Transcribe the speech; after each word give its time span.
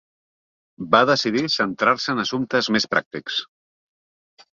Va 0.95 1.01
decidir 1.09 1.43
centrar-se 1.55 2.11
en 2.17 2.21
assumptes 2.23 2.71
més 2.77 2.89
pràctics. 2.95 3.37